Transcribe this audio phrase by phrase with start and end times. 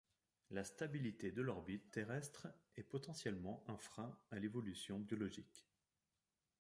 [0.49, 5.67] La stabilité de l'orbite terrestre est potentiellement un frein à l'évolution biologique.